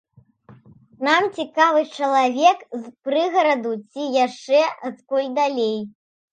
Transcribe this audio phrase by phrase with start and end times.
[1.07, 4.59] Нам цікавы чалавек з прыгараду ці яшчэ
[4.93, 5.81] адкуль далей.